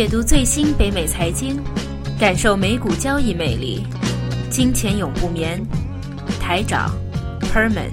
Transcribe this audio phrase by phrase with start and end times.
[0.00, 1.62] 解读最新北美财经，
[2.18, 3.84] 感受美股交易魅力。
[4.48, 5.62] 金钱永不眠，
[6.40, 6.88] 台长
[7.38, 7.90] Perman。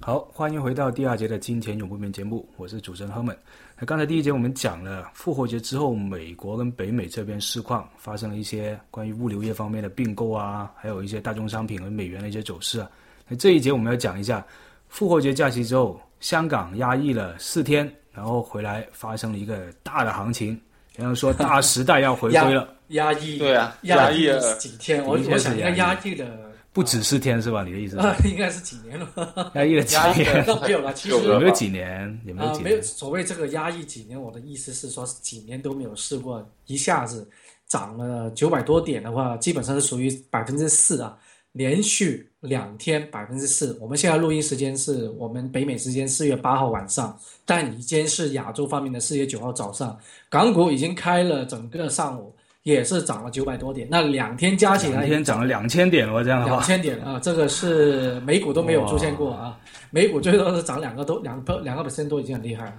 [0.00, 3.36] 好，欢迎回到第二节的金钱永不眠节目，我是主持人 Herman。
[3.80, 12.88] 那刚才第一节我们讲了复活节之后，美国跟北美这边市况发生了一些关于物流业方面的并购啊，还有一些大宗商品和美元的一些走势啊。
[13.26, 14.46] 那这一节我们要讲一下
[14.88, 20.58] 复活节假期之后，香港压抑了四天，然后回来发生了一个大的行情，
[20.96, 25.04] 然后说大时代要回归了，压抑对啊，压抑抑了几天？
[25.04, 26.26] 我我想应该压压抑了
[26.72, 27.62] 不止四天是吧？
[27.64, 27.98] 你的意思？
[27.98, 29.52] 啊，应该是几年了。
[29.54, 30.44] 压抑了几年？
[30.46, 32.20] 那没有了，其实有没有几年？
[32.24, 32.82] 有没有啊，没有几年？
[32.82, 37.28] 所谓这个压抑几年，我的意思是说，几年都没有试过，一下子
[37.66, 41.18] 涨了九百多点的话，基本上是属于百分之四啊，
[41.52, 43.76] 连续两天百分之四。
[43.80, 59.58] 我们现在录音时间是我们北美时间四月八号晚上，但已经是亚洲方面的四月九号早上，港股已经开了整个上午，也是涨了九百多点，那两天加起来两天涨了两千点哦，这样的两话，千点啊，这个是美股都没有出现过啊，
[59.90, 62.74] 美股最多是涨两个都两个两个 percent 都已经很厉害了，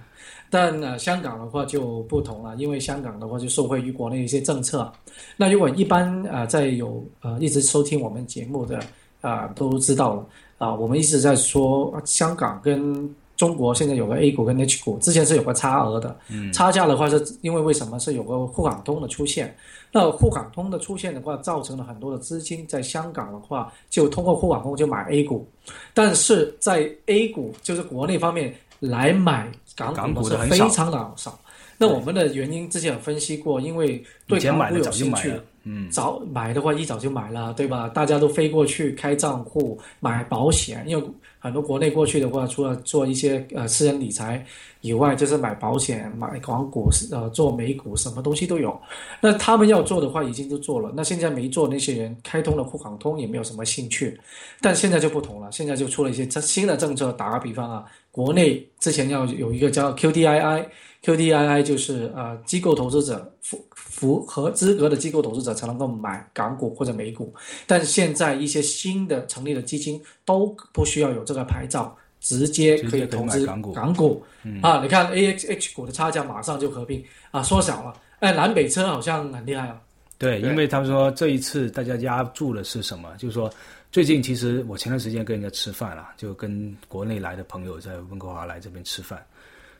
[0.48, 4.90] 但呢、香港的话就不同了，因为香港的话就受惠于国内一些政策。
[5.36, 8.80] 那如果一般呃在有呃一直收听我们节目的
[9.20, 10.26] 啊、都知道了
[10.58, 16.16] 啊、我们一直在说、啊香港跟中国现在有个 A 股跟 H 股，之前是有个差额的，
[16.52, 17.98] 差价的话是因为为什么？
[17.98, 19.54] 是有个沪港通的出现？
[19.90, 25.46] 那沪港通的出现的话，造成了很多的资金在香港的话，就通过沪港通就买 A 股，
[25.92, 28.52] 但是在 A 股就是国内方面
[28.88, 31.38] 来买港港股的是非常的少。
[31.76, 37.88] 那我们的原因之前有分析过，因为对港股有兴趣买，嗯，早买的话一早就买了，对吧？
[37.88, 41.04] 大家都飞过去开账户买保险，因为
[41.40, 44.46] 很多国内过去的话，除了做一些呃私人理财
[44.82, 48.80] 以外，就是买保险、买港股、呃做美股，什么东西都有。
[49.20, 50.92] 那他们要做的话，已经都做了。
[50.94, 54.18] 那现在没做那些人，开通了沪港通也没有什么兴趣。
[54.60, 57.10] 但现在就不同了，现在就出了一些新的政策。
[57.12, 57.84] 打个比方啊，
[58.14, 60.64] 国内之前要有一个叫 QDII。
[61.04, 67.30] QDII 就是呃机构投资者符符合资格的机构投资者才能够买港股或者美股，
[67.66, 74.24] 但是现在一些新的成立的基金都不需要有这个牌照，直接可以投资港股港股
[74.62, 74.80] 啊！
[74.80, 77.92] 你看 AXH 股的差价马上就合并啊，缩小了。
[78.20, 79.78] 哎，南北车好像很厉害啊，
[80.16, 83.10] 对，对因为他们说这一次大家压住的是什么？
[83.18, 83.52] 就是说，
[83.94, 89.24] 最近其实我前段时间跟人家吃饭了，就跟国内来的朋友在温哥华来这边吃饭，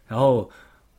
[0.06, 0.48] 然后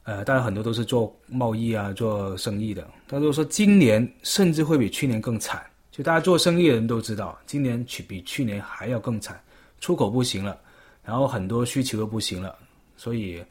[0.03, 5.65] 呃，大家很多都是做贸易啊、做生意的，他都说今年甚至会比去年更惨。
[5.91, 9.41] 就大家做生意的人都知道，今年去比去年还要更惨，
[9.79, 10.59] 出口不行了，
[11.01, 12.53] 然后很多需求又不行了，
[12.97, 13.41] 所以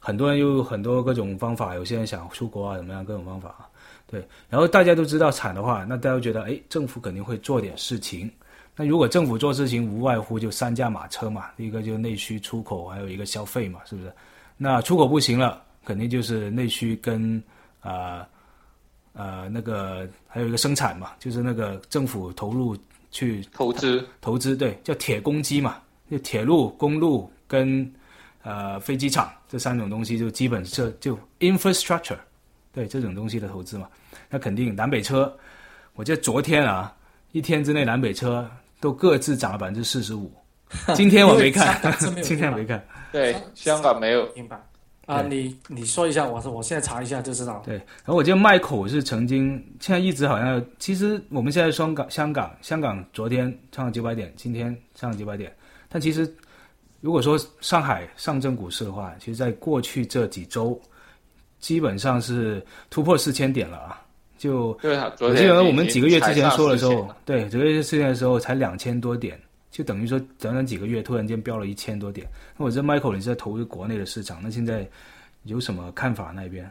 [0.00, 3.70] 很多人又有很多各种方法，有些人想出国啊，怎么样各种方法。
[4.06, 8.30] 对，然后大家都知道惨的话，那大家觉得，哎，政府肯定会做点事情。
[8.76, 14.12] 那如果政府做事情，无外乎就三驾马车嘛，一个就是内需、出口，还有一个消费嘛，是不是？
[14.56, 17.42] 那出口不行了，肯定就是内需跟
[17.82, 18.26] 呃
[19.12, 22.76] 呃那个还有一个生产嘛，就是那个政府投入
[23.12, 25.76] 去投资投资，对，叫铁公鸡嘛，
[26.10, 27.88] 就铁路、公路跟
[28.42, 32.18] 呃飞机场这三种东西，就基本这就 infrastructure，
[32.72, 33.88] 对这种东西的投资嘛，
[34.28, 35.32] 那肯定南北车，
[35.94, 36.92] 我记得昨天啊，
[37.30, 38.48] 一天之内南北车
[38.84, 40.30] 都各自涨了百分之四十五，
[40.94, 41.80] 今天我没看
[42.22, 44.60] 今天没看，对香港没有，明白。
[45.06, 45.22] 啊？
[45.22, 47.62] 你你说一下，我说我现在查一下就知道。
[47.64, 55.50] 对，然后我记得麦口是曾经，现在一直好像，其实我们现在双港、香港、香港昨天上了九百点，今天上了九百点，
[55.88, 56.30] 但其实
[57.00, 60.78] 如果说上海上证股市的话，其实在过去这几周，
[61.58, 64.03] 基本上是突破四千点了啊，
[64.44, 72.26] 就对我天记得我们几个月之前说的时候，对，几个月之前的时候才两千多点，就等于说短短几个月突然间飙了一千多点。
[72.58, 74.86] 那我这 Michael 你是在投资国内的市场，那现在
[75.44, 76.70] 有什么看法那边？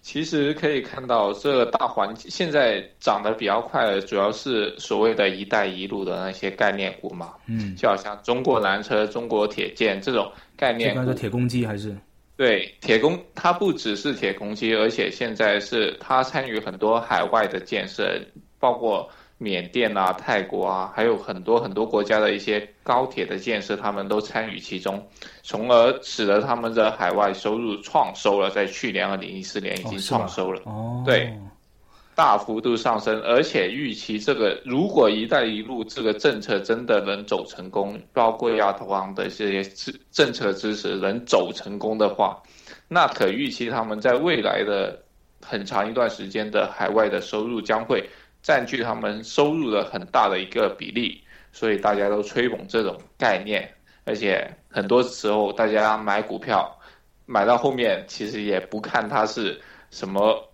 [0.00, 11.14] 其实可以看到，这个大环境现在涨得比较快的，主要是所谓的一带一路的那些概念股嘛，嗯，就好像中国南车、中国铁建这种概这念股刚才。
[11.14, 11.94] 铁公鸡还是
[12.36, 18.20] 对，铁公他不只是铁公鸡，而且现在是他参与很多海外的建设，
[18.58, 19.08] 包括
[19.38, 25.04] 缅甸啊、泰国啊，还有很多很多国家的一些高铁的建设，他们都参与其中，
[25.42, 30.60] 从而使得他们的海外收入创收了，在去年二零一四年已经创收了。
[30.64, 31.32] 哦，对，
[32.14, 42.40] 大幅度上升，而且预期这个如果“一带一路”这个政策真的能走成功，包括亚投行的这些政策支持能走成功的话，
[42.86, 44.96] 那可预期他们在未来的
[45.42, 48.08] 很长一段时间的海外的收入将会
[48.42, 51.20] 占据他们收入的很大的一个比例，
[51.52, 53.68] 所以大家都吹捧这种概念，
[54.04, 56.78] 而且很多时候大家买股票
[57.26, 59.60] 买到后面，其实也不看它是
[59.90, 60.48] 什么。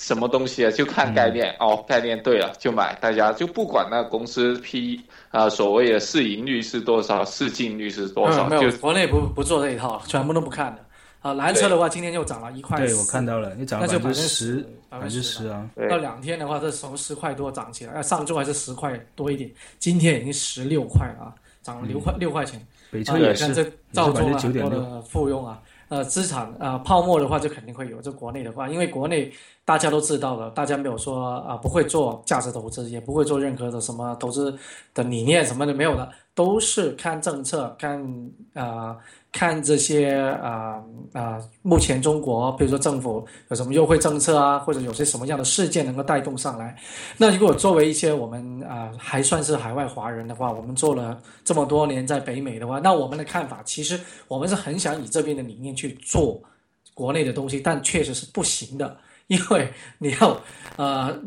[0.00, 0.70] 什么东西啊？
[0.70, 4.98] 就看概念哦，概念对了就买，大家就不管那公司 P
[5.28, 10.82] 啊，所谓的市盈率是多少，市净率是多少，没有国内不不做这一套，全部都不看的。
[11.20, 15.68] 啊，蓝车的话今天又涨了一块，对我看到了，你涨了百分之十，百分之十啊。
[15.90, 21.28] 到两天的话，这从十块多涨起来，上周还是十块多一点，今天已经十六块啊，
[21.62, 22.58] 涨了六块六块钱。
[22.90, 23.62] 北车也是，这
[23.92, 25.60] 造成了很多的附庸啊。
[25.90, 28.00] 呃，资产呃泡沫的话，就肯定会有。
[28.00, 29.30] 这国内的话，因为国内
[29.64, 34.56] 大家都知道了，大家没有说啊不会做价值投资，也不会做任何的什么投资
[34.94, 38.96] 的理念什么的没有的，都是看政策，看啊。
[39.32, 40.12] 看这些
[40.42, 46.76] 啊啊，目前中国比如说政府有什么优惠政策啊，或者有些什么样的事件能够带动上来？
[47.16, 56.42] 那如果作为一些我们啊还算是海外华人的话，我们做了这么多年在北美的话，那我们的看法其实我们是很想以这边的理念去做
[56.92, 58.96] 国内的东西，但确实是不行的，
[59.30, 60.38] 因为你要
[60.76, 61.18] 呃。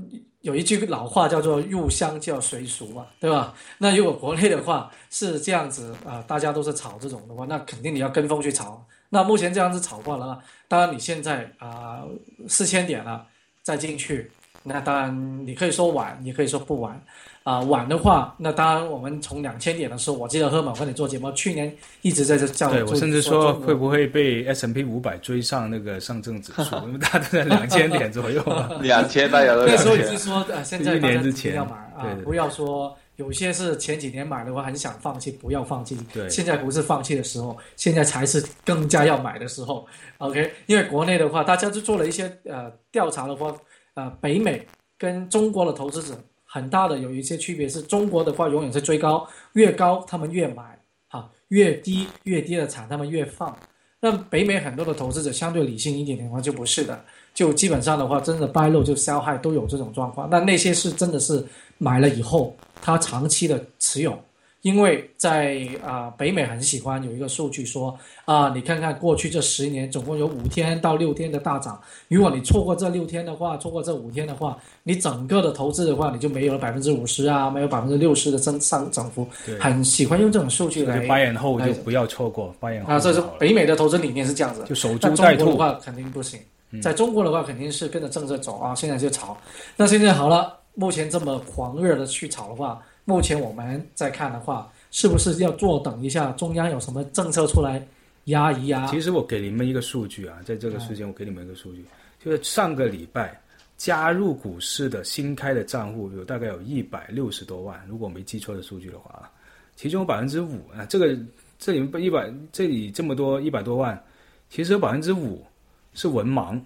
[0.43, 3.53] 有一句老话叫做“入乡就要随俗”嘛，对吧？
[3.77, 8.85] 那如果国内的话是这样子啊，大家都是炒这种的话，那肯定你要跟风去炒。
[9.07, 12.03] 那目前这样子炒过了，当然你现在啊
[12.49, 13.25] 四千点了
[13.61, 14.29] 再进去，
[14.63, 17.01] 那当然你可以说晚，也可以说不晚。
[17.43, 22.69] 啊，晚的话，那当然，我们从两千点的时候，我记得赫本跟你做节目，去年一直在这叫。
[22.71, 26.75] 对我甚至说，会不会被 S M P 五百追上那个上证指数？
[26.87, 28.41] 因为它都在两千点左右。
[28.79, 35.97] 两千，大家都 那时候已经说，呃，现在大家要买啊，不要说有些是前几年买的话很想放弃，不要放弃。
[36.13, 39.85] 对，现在不是放弃的时候，现在才是更加要买的时候。
[40.19, 43.53] OK，因为国内的话，大家就做了一些呃调查的话，
[43.95, 44.65] 呃，北美
[44.97, 46.17] 跟中国的投资者。
[46.53, 50.77] 很大的有一些区别是中国的话永远是追高，越高他们越买，
[51.09, 53.57] 哈，越低越低的产他们越放。
[53.99, 57.03] 那北美很多的投资者相对理性一点的话就不是的，
[57.33, 60.29] 就基本上的话真的 buy low 就受害都有这种状况。
[60.29, 61.43] 那那些是真的是
[61.79, 64.15] 买了以后他长期的持有。
[64.63, 67.93] 因为在啊，北美很喜欢有一个数据说
[68.23, 79.27] 啊，你看看过去这十年总共有五天到六天的大涨，如果你错过这六天的话，错过这五天的话，你整个的投资的话，你就没有了百分之五十啊，没有百分之六十的增上涨幅。
[79.59, 81.05] 很喜欢用这种数据来。
[81.07, 82.93] 八年后就不要错过八年后。
[82.93, 84.63] 啊，这是北美的投资理念是这样子。
[84.63, 86.39] 就守株待兔的话肯定不行，
[86.81, 89.37] 在中国的话肯定是跟着政策走啊，现在就炒。
[89.75, 92.81] 那现在好了，目前这么狂热的去炒的话。
[93.05, 97.85] 目前我们在看的话，是不是要坐等一下中央有什么政策出来
[98.25, 98.87] 压一压？
[98.87, 101.85] 其实我给你们一个数据啊，在这个时间我给你们一个数据，
[102.23, 103.37] 就是上个礼拜
[103.75, 109.29] 加入股市的新开的账户有大概有一百六十多万，如果没记错的数据的话，
[109.75, 111.17] 其中有百分之五啊，这个
[111.59, 114.01] 这里面一百这里这么多一百多万，
[114.49, 115.45] 其实有百分之五
[115.93, 116.57] 是文盲，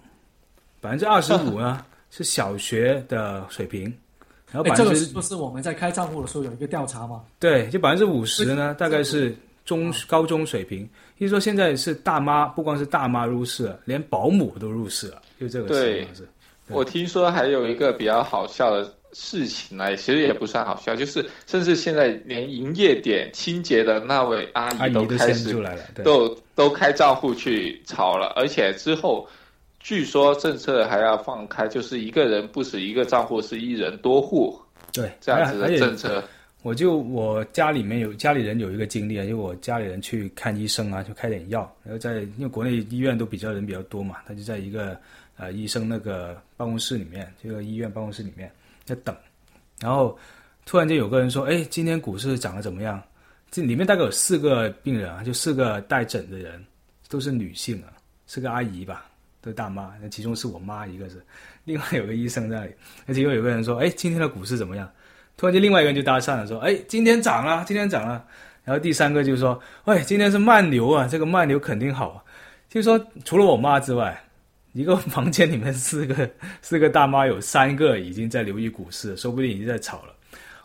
[0.80, 3.92] 百分之二十五呢是小学的水平。
[4.50, 7.20] 然后，这个不是我们在开账户的时候有一个调查吗？
[7.38, 9.36] 对，就百分之五十呢，大概是
[9.66, 10.88] 中高中水平。
[11.18, 16.28] 也就是说，现在是大妈，不光是大妈入市了，连保姆都入市了，就这个情况是。
[16.68, 25.54] 我听说还有一个比较好笑的事情呢，其实也不算好笑，就是甚至现在连营业点清洁的那位阿姨都开始
[26.02, 29.28] 都都开账户去炒了，而且之后。
[29.80, 34.60] 据说政策还要放开，就是一个人不止一个账户，是一人多户。
[34.92, 36.22] 对，这样子的政策。
[36.62, 44.98] 我就我家里面有家里人有一个经历啊，就我家里人去看医生啊，就开点药，然后在因为国内医院都比较人比较多嘛，他就在一个
[45.36, 48.50] 呃医生那个办公室里面，这个医院办公室里面
[48.84, 49.14] 在等，
[49.80, 50.18] 然后
[50.66, 53.00] 突然间有个人说：“哎，今天股市涨得怎么样？”
[53.50, 56.62] 这里面大概有四个病人啊，就四个带诊的人，
[57.08, 57.94] 都是女性啊，
[58.26, 59.07] 是个阿姨吧。
[59.48, 61.24] 都是大妈，那其中是我妈，一个是，
[61.64, 62.72] 另外有个医生在那里，
[63.06, 64.86] 那其中有个人说：“哎，今天的股市怎么样？”
[65.38, 68.22] 突然间，另外一个人就搭讪了，说：“哎，今天涨了，今天涨了。”
[68.62, 72.22] 然后第三个就说：“喂，今天是慢牛啊，这个慢牛肯定好。”
[72.68, 74.22] 就说除了我妈之外，
[74.74, 80.14] 一个 房间里面四个四个大妈，有三个已经在留意股市，说不定已经在炒了。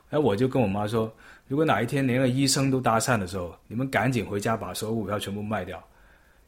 [0.09, 1.09] 然后我就跟我妈说
[1.47, 5.81] ：“如果哪一天连个医生都搭讪的时候，你们赶紧回家把所有股票全部卖掉。”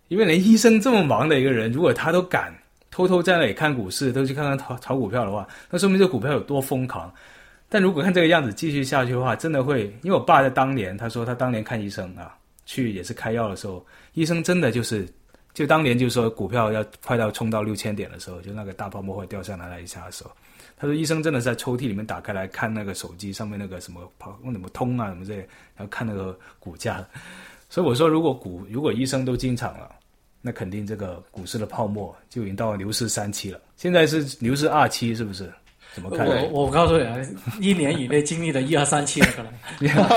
[0.08, 2.54] 因为连医生这么忙的一个人，如果他都敢
[2.92, 7.14] 偷偷在那里看股市，都去看看炒炒股票的话，那说明这股票有多疯狂。
[7.68, 15.08] 但如果看这个样子继续下去的话，真的会，因为我爸在当年，他说他当年看医生啊，去也是开药的时候，医生真的就是，
[15.54, 20.32] 就当年就说股票要快到冲到六千点的时候，就那个大泡沫会掉下来那一下的时候，
[20.78, 25.36] 他说医生真的在抽屉里面打开来看那个手机上面那个什么跑什么通啊什么这，
[25.76, 27.06] 然后看那个股价。
[27.76, 29.92] 所以我说，如果股如果医生都进场了，
[30.42, 33.60] 那肯定这个股市的泡沫就已经到了牛市三期了。
[33.76, 35.52] 现在是牛市二期，是不是？
[35.94, 36.26] 怎么看？
[36.26, 37.18] 我我告诉你啊，
[37.60, 39.52] 一年以内经历了一二三期了，可能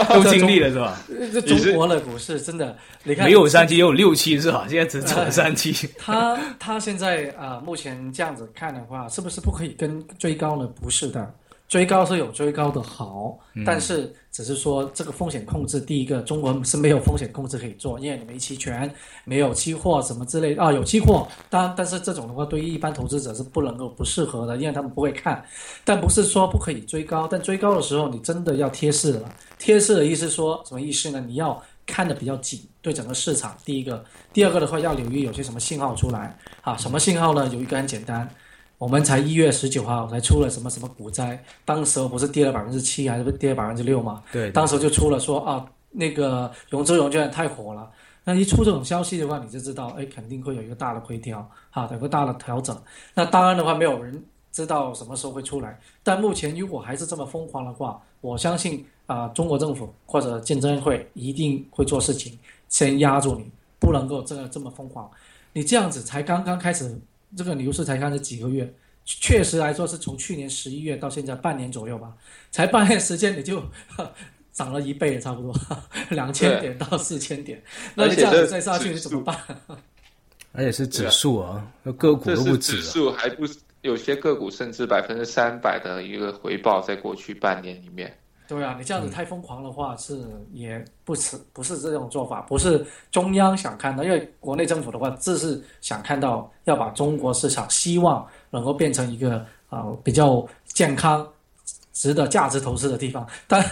[0.22, 1.02] 都经历了是吧？
[1.32, 4.64] 这中国的股市真的，你看没有三期，也有六期是吧？
[4.68, 5.90] 现在只走了三期。
[5.98, 10.64] 他他现在啊，目前这样子看的话，是不是不可以跟追高呢？
[10.80, 11.34] 不是的。
[11.68, 18.90] 追高是有追高的好，但是只是说这个风险控制，第一个中国是没有风险控制可以做，因为你没期权，
[19.24, 25.44] 没有期货什么之类啊，有期货，当但是这种的话对于一般投资者是不能够不适合的，因为他们不会看。
[25.84, 29.30] 但不是说不可以追高，但追高的时候你真的要贴市了。
[29.58, 31.22] 贴市的意思说什么意思呢？
[31.26, 33.54] 你要看的比较紧，对整个市场。
[33.66, 36.74] 第一个，第二个的话要留意有些什么信号出来啊？
[36.78, 37.46] 什么信号呢？
[37.48, 38.26] 有一个很简单。
[38.78, 44.22] 我们才一月十九号才出了什么什么股灾，当时不是跌了百分之七，还是不跌了百分之六嘛？
[44.30, 47.90] 对，当时就出了说啊，那个融资融券太火了。
[48.22, 52.80] 那一出这种消息的话，你就知道，哎，肯定会有一个大的回调，哈，有个大的调整。
[53.14, 55.76] 那当然的话，没有人知道什么时候会出来。
[56.04, 65.10] 但目前如果还是这么疯狂的话，我相信啊，中国政府或者证监会一定会做事情，先压住你，不能够这个这么疯狂。
[65.52, 66.96] 你这样子才刚刚开始。
[67.36, 68.72] 这个牛市才开始几个月，
[69.04, 72.14] 确实来说是从去年十一月到现在半年左右吧，
[72.50, 73.62] 才半年时间你就
[74.52, 75.54] 涨了一倍，差不多
[76.10, 77.62] 两千点到四千点。
[77.94, 79.36] 那你这样子再下去你怎么办？
[80.52, 82.72] 而且是指数啊，个股都不止。
[82.72, 83.44] 指数还不
[83.82, 88.18] 有些个股甚至百分之三百的一个回报，在过去半年里面。
[88.48, 90.24] 对啊，你这样子太疯狂的话，是
[90.54, 101.28] 也不是不是这种做法，不是中央想看到，因为国内政府的话，这是想看到要把中国市场希望能够变成一个啊比较健康、
[101.92, 103.28] 值得价值投资的地方。
[103.46, 103.62] 但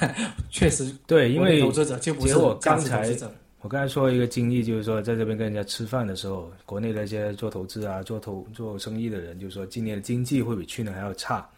[0.51, 3.17] 确实对，因为投资者就不是我刚才
[3.63, 11.49] 我刚才说一个经历，就是说在这边跟人家吃饭的时候，国内那些做投资啊、做投做生意的人，就说今年的经济会比去年还要差。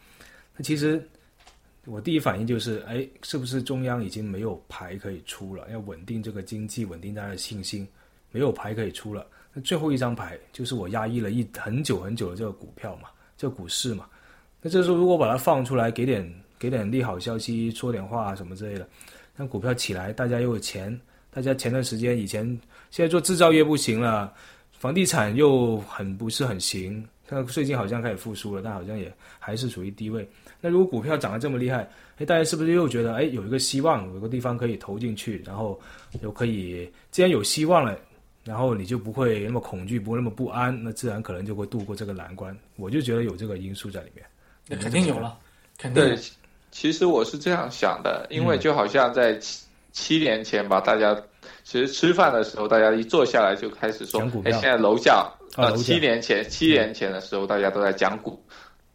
[0.55, 1.05] 那其实。
[1.89, 5.67] 我第一反应就是，哎，是不是中央已经没有牌可以出了？
[5.71, 7.87] 要稳定这个经济，稳定大家的信心，
[8.31, 9.25] 没有牌可以出了。
[9.51, 14.05] 那最后一张牌就是我压抑了一很久很久的这个股票嘛，这个股市嘛。
[14.61, 18.87] 那这时候如果把它放出来，给点给点利好消息，说点话什么之类的，
[19.35, 20.99] 让股票起来，大家又有钱，
[21.31, 22.45] 大家前段时间以前
[22.91, 24.31] 现在做制造业不行了，
[24.73, 30.27] 房地产又很不是很行，看最近好像开始复苏了，但好像也还是处于低位。
[30.59, 35.79] 那如果股票涨得这么厉害，哎，大家是不是又觉得哎有一个希望，有个地方可以投进去，然后
[36.21, 37.97] 又可以，既然有希望了，
[38.43, 42.57] 然后你就不会那么恐惧，不会那么不安，那自然可能就会度过这个难关。
[42.77, 44.25] 我就觉得有这个因素在里面。
[44.67, 45.37] 那肯定有了，
[45.77, 46.03] 肯定。
[46.03, 46.17] 对，
[46.71, 51.15] 其实我是这样想的，因为就好像在七七年前吧，大家
[51.63, 58.41] 其实吃饭的时候，大家一坐下来就开始说，哎，现在楼价，呃，七年前七年前的时候，大家都在讲股。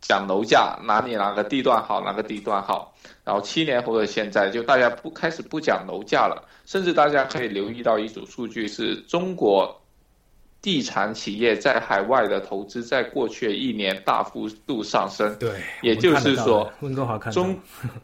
[0.07, 2.95] 讲楼价哪里哪个地段好，哪个地段好，
[3.25, 9.81] 然后七年后的现在，就大家不开始不讲楼价了，甚至大家可以留意到一组数据，是中国
[10.61, 15.35] 地产企业在海外的投资，在过去一年大幅度上升。
[15.39, 17.59] 对，也就是说，温哥华看中，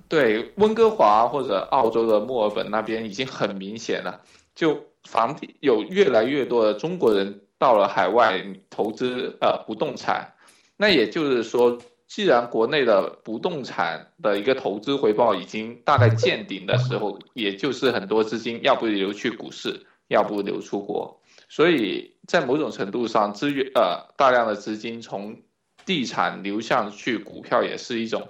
[0.08, 4.18] 对温哥华或者澳洲的墨尔本那边已经很明显了，
[4.54, 10.32] 就房地有越来越多的中国人到了海外投资呃不动产。
[10.76, 25.36] 那也就是说，既然国内的不动产的一个投资回报已经大概见顶的时候，也就是很多资金要不流去股市，要不流出国，所以在某种程度上，资源呃大量的资金从
[25.84, 28.26] 地产流向去股票，也是一种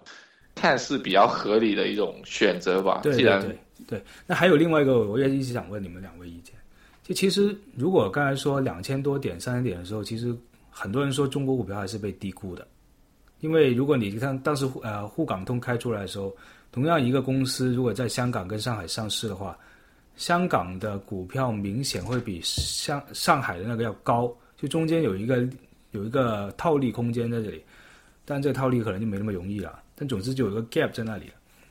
[0.56, 3.00] 看似比较合理的一种选择吧。
[3.02, 4.02] 对对对对。
[4.26, 6.54] 那还有另外一个，我也一直想问你们两位意见，
[7.14, 10.36] 其实如果刚才说两千多点、三千点的时候，其实。
[10.72, 12.66] 很多人说中国股票还是被低估的，
[13.40, 16.34] 因为如果你看当时呃沪港通开出来的时候，
[16.70, 19.58] 同样一个公司如果在香港跟上海上市的话，
[20.16, 25.46] 香港的股票明显会比上上海的那个要高，就中间有一个
[25.90, 27.60] 有一个套利空间在这里，
[28.24, 29.82] 但这个套利可能就没那么容易了。
[29.96, 31.24] 但总之就有一个 gap 在那里。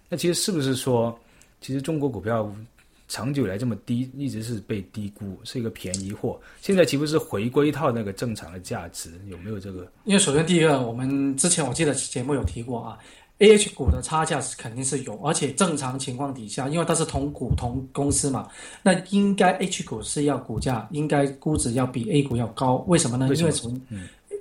[0.09, 1.17] 那其实是不是说，
[1.61, 2.53] 其实中国股票
[3.09, 6.39] 长久以来这么低，一直是被低估，是一个便宜货。
[6.61, 9.19] 现在岂不是回归到那个正常的价值？
[9.27, 9.91] 有没有这个？
[10.05, 12.97] 因为首先第一个，我们之前我记得节目有提过啊
[13.39, 18.47] ，A H 股的差价是肯定是有，而且正常情况底下，因为它是同股同公司嘛，
[18.83, 23.27] 那应该 H 股是要股价应该估值要比 A 股要高，为什么呢？
[23.27, 23.81] 为什么因为从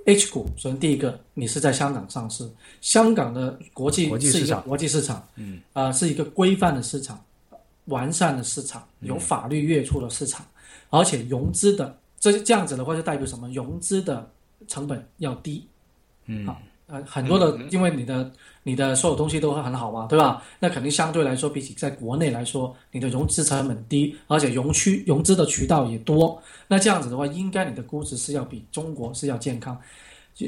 [0.05, 2.47] H 股，首先第一个，你是在香港上市，
[2.81, 7.19] 香港的国际市场是一个国际市场，嗯，啊、是一个规范的市场，
[7.89, 10.45] 完善的市场，有法律约束的市场，
[10.89, 13.49] 而且融资的这这样子的话，就代表什么？
[13.49, 14.27] 融资的
[14.67, 15.67] 成本要低，
[16.25, 18.31] 嗯好呃，很多的，因为你的
[18.63, 20.43] 你的所有东西都会很好嘛，对吧？
[20.59, 26.41] 那肯定相对来说，比起在国内来说，你的融资成本低，而且融区融资的渠道也多。
[26.67, 29.79] 那这样子的话，应该你的估值是要比中国是要健康。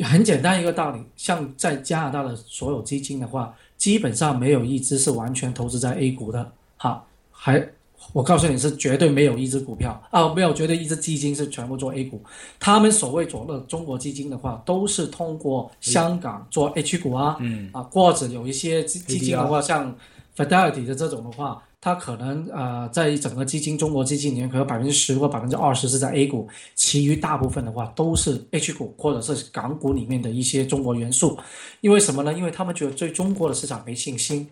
[0.03, 7.05] 很简单一个道理，像在加拿大的所有基金的话，基本上没有一只是完全投资在 A 股的，哈，
[7.43, 7.67] 还
[8.13, 12.21] 我告诉你是绝对没有一只股票啊，没有绝对一只基金是全部做 A 股。
[12.60, 19.95] 他们所谓做的中国基金的话，都是通过香港做 H 股啊，嗯啊，或者有一些基基金的话，像
[20.38, 31.36] Fidelity 的这种的话，它可能呃在整个基金中国基金里面，可能百分之十或百分之二十是在 A 股，其余大部分的话都是 H 股或者是港股里面的一些中国元素。
[31.79, 32.33] 因为什么呢？
[32.33, 34.48] 因为他们觉得对中国的市场没信心。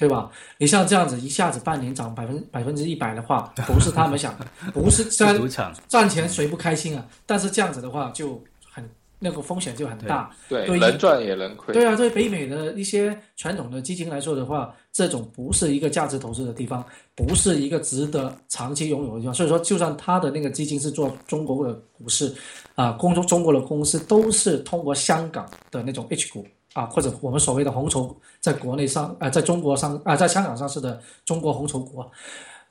[0.00, 0.30] 对吧？
[0.56, 4.34] 你像这样子一下子半年涨百分百分之一百的话，不是他们想，
[4.72, 7.06] 不是虽然赌场赚钱谁不开心啊？
[7.26, 8.42] 但是这样子的话就
[8.72, 8.82] 很
[9.18, 10.30] 那个风险就很大。
[10.48, 11.74] 对，对能赚也能亏。
[11.74, 16.82] 对啊，对北美的一些传统的基金来说的话，这种不是一个价值投资的地方，
[17.14, 19.34] 不是一个值得长期拥有的地方。
[19.34, 22.34] 所以说，就算他的那个基金是做中国的股市，
[22.74, 32.04] 啊，公中中国的公司都是通过香港的那种 H 股啊，或者我们所谓的红筹，在国内上啊，在中国上啊，在香港上市的中国红筹股。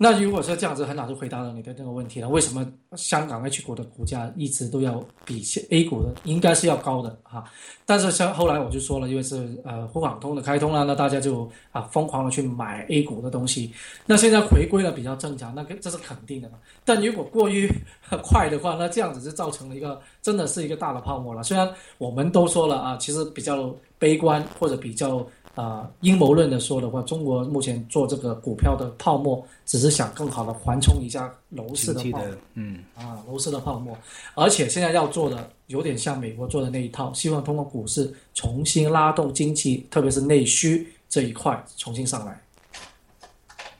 [0.01, 2.29] 那如果说这样子，很早就回答了你的这个问题了。
[2.29, 2.65] 为什么
[2.96, 7.44] 香港 H 股的股价一直都要比 A 股的应该是要高的哈？
[7.86, 13.74] 但是像后来我就说了，因为是呃沪港通的开通了，那大家就啊疯狂的去买 A 股的东西。
[14.06, 16.60] 那现在回归了比较正常，那个这是肯定的嘛。
[16.86, 17.70] 但如果过于
[18.24, 21.44] 快的话，那这样子就造成了一个真的是一个大的泡沫了。
[21.44, 25.24] 虽然我们都说了啊，其实比较悲观或者比较。
[25.55, 33.98] 啊，阴谋论的说的话，中国目前做这个股票的泡沫，只是想更好的缓冲一下楼市的泡沫的，嗯，啊，楼市的泡沫。
[34.35, 42.42] 而且现在要做的有点像美国做的那一套，希望通过股市重新拉动经济，特别是内需这一块重新上来。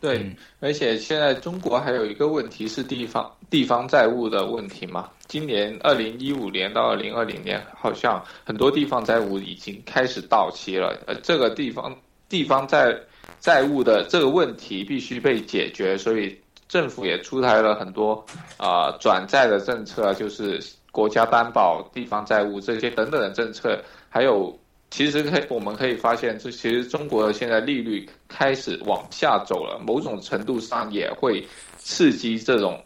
[0.02, 5.10] 对，嗯而且现在中国还有一个问题是地方地方债务的问题嘛。
[5.30, 11.00] 今年二零一五年到二零二零年，好像很多地方债务已经开始到期了。
[11.06, 11.96] 呃，这个地方
[12.28, 12.94] 地方债
[13.40, 16.36] 债务的这个问题必须被解决，所以
[16.68, 18.26] 政府也出台了很多
[18.58, 20.60] 啊、转债的政策，就是
[20.92, 24.58] 国家担保地方债务这些等等的政策，还有。
[24.92, 31.46] 其实可以，我们可以发现，这其实中国的现在利率开始往下走了，某种程度上也会
[31.78, 32.84] 刺激这种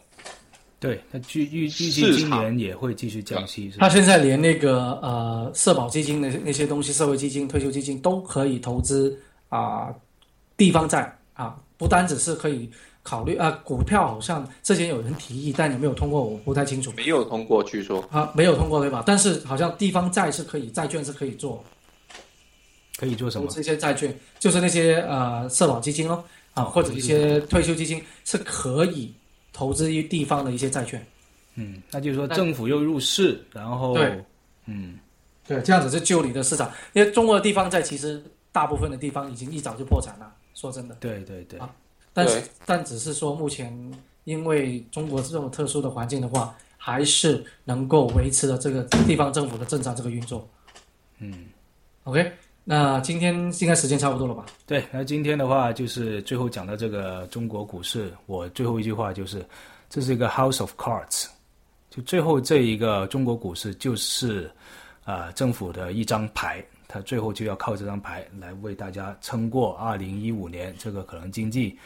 [0.84, 3.72] 对，那预预预计今年也会继续降息？
[3.78, 9.18] 他现在连那个呃社保基金的那些东西，社会基金、退休基金都可以投资
[9.48, 9.88] 啊、
[10.56, 12.68] 地方债啊，不单只是可以
[13.02, 19.02] 考虑啊、股票好像之前有人提议，但有没有通过我不太清楚没有通过，据说啊，没有通过对吧？
[19.06, 21.64] 但是好像地方债是可以，债券是可以做。
[22.96, 23.48] 可以做什么？
[23.48, 29.12] 投资一些债券，就是那些呃社保基金咯，啊，哦或者一些退休基金是可以
[29.54, 31.02] 投资于地方的一些债券。
[31.54, 34.22] 嗯，那就是说政府又入市，然后对
[34.66, 34.98] 嗯，
[35.46, 40.30] 对，这样子是救你的市场，因为中国的地方债其实大部分的地方已经一早就破产了。
[40.52, 41.74] 说真的，对对对啊，
[42.12, 43.72] 但是但只是说目前
[44.24, 50.46] 因为中国这种特殊的环境的话，还是能够维持了这个地方政府的正常这个运作。
[51.18, 51.46] 嗯。
[52.04, 52.30] OK，
[52.66, 54.46] 那今天应该时间差不多了吧？
[54.66, 59.44] 对，那今天的话就是最后讲到这个中国股市，我最后一句话就是，
[59.90, 61.26] 这是一个 House of Cards，
[61.90, 64.50] 就最后这一个中国股市就是
[65.04, 71.78] 啊、政府的一张牌，它最后就要靠这张牌来为大家撑过二零一五年这个可能经济。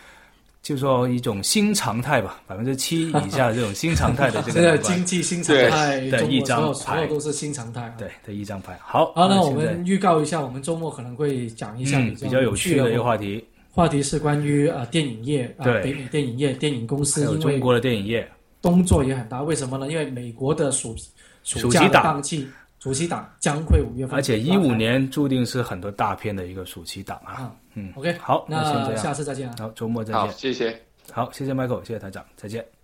[0.62, 7.94] 就说一种新常态吧，百分之七 以下的这种新常态的这个经济新常态，对一张牌所有都是新常态啊。
[7.96, 8.78] 对的一张牌。
[8.82, 18.28] 好，好，那我们预告一下，我们周末可能会讲一下嗯比较有趣的一个话话题，话题是关于呃电影业北美电影业、电影公司，因为中国的电影业，
[18.60, 19.42] 动作也很大。
[19.42, 19.88] 为什么呢？
[19.90, 20.94] 因为美国的暑
[21.44, 22.46] 暑假档期，
[22.78, 27.32] 暑期档将会五月份，而且一五年注定是很多大片的一个暑期档啊。
[27.32, 29.54] 啊，嗯，OK，好，那先这样，下次再见啊。
[29.58, 30.36] 好，周末再好，见。
[30.36, 30.82] 谢谢。
[31.10, 32.77] 好，谢谢 Michael，谢谢台长，再见。